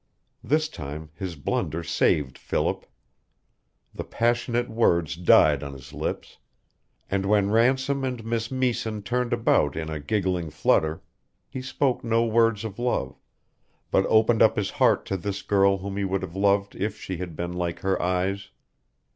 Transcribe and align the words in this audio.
This 0.43 0.67
time 0.67 1.11
his 1.13 1.35
blunder 1.35 1.83
saved 1.83 2.35
Philip. 2.35 2.87
The 3.93 4.03
passionate 4.03 4.67
words 4.67 5.15
died 5.15 5.61
on 5.61 5.73
his 5.73 5.93
lips; 5.93 6.39
and 7.11 7.23
when 7.27 7.51
Ransom 7.51 8.03
and 8.03 8.25
Miss 8.25 8.49
Meesen 8.49 9.03
turned 9.03 9.31
about 9.31 9.75
in 9.75 9.91
a 9.91 9.99
giggling 9.99 10.49
flutter, 10.49 11.03
he 11.47 11.61
spoke 11.61 12.03
no 12.03 12.25
words 12.25 12.63
of 12.63 12.79
love, 12.79 13.15
but 13.91 14.07
opened 14.09 14.41
up 14.41 14.55
his 14.57 14.71
heart 14.71 15.05
to 15.05 15.17
this 15.17 15.43
girl 15.43 15.77
whom 15.77 15.97
he 15.97 16.03
would 16.03 16.23
have 16.23 16.35
loved 16.35 16.75
if 16.75 16.99
she 16.99 17.17
had 17.17 17.35
been 17.35 17.53
like 17.53 17.81
her 17.81 18.01
eyes. 18.01 18.49